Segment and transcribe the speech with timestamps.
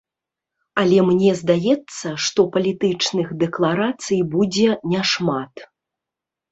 [0.83, 5.55] Але мне здаецца, што палітычных дэкларацый будзе няшмат.